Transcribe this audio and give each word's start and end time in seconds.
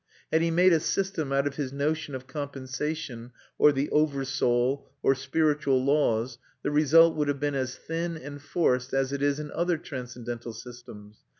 Had 0.31 0.41
he 0.41 0.49
made 0.49 0.73
a 0.73 0.79
system 0.79 1.31
out 1.31 1.45
of 1.45 1.57
his 1.57 1.71
notion 1.71 2.15
of 2.15 2.25
compensation, 2.25 3.31
or 3.59 3.71
the 3.71 3.87
over 3.91 4.25
soul, 4.25 4.89
or 5.03 5.13
spiritual 5.13 5.85
laws, 5.85 6.39
the 6.63 6.71
result 6.71 7.15
would 7.15 7.27
have 7.27 7.39
been 7.39 7.53
as 7.53 7.75
thin 7.75 8.17
and 8.17 8.41
forced 8.41 8.95
as 8.95 9.13
it 9.13 9.21
is 9.21 9.39
in 9.39 9.51
other 9.51 9.77
transcendental 9.77 10.53
systems. 10.53 11.17